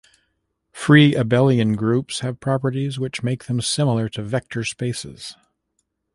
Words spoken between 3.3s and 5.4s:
them similar to vector spaces.